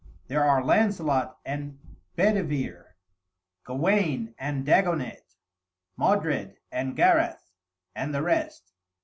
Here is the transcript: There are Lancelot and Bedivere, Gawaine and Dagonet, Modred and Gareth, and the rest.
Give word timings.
There 0.29 0.43
are 0.43 0.63
Lancelot 0.63 1.37
and 1.45 1.77
Bedivere, 2.15 2.95
Gawaine 3.63 4.33
and 4.39 4.65
Dagonet, 4.65 5.35
Modred 5.95 6.55
and 6.71 6.95
Gareth, 6.95 7.51
and 7.95 8.11
the 8.11 8.23
rest. 8.23 8.73